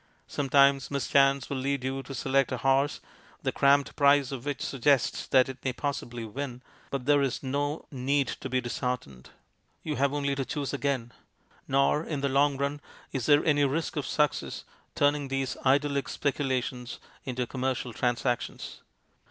[0.27, 3.01] Some times mischance will lead you to select a horse,
[3.43, 7.85] the cramped price of which suggests that it may possibly win, but there is no
[7.91, 9.29] 212 MONOLOGUES need to be disheartened.
[9.83, 11.11] You have only to choose again.
[11.67, 14.63] Nor, in the long run, is there any risk of success
[14.95, 18.81] turning these idyllic speculations into commercial transactions.